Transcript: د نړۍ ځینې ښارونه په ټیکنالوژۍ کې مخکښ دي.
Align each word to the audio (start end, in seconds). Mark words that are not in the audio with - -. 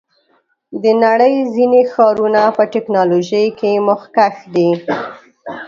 د 0.83 0.85
نړۍ 1.05 1.33
ځینې 1.55 1.81
ښارونه 1.93 2.41
په 2.57 2.63
ټیکنالوژۍ 2.73 3.45
کې 3.59 3.71
مخکښ 3.87 4.35
دي. 4.55 4.69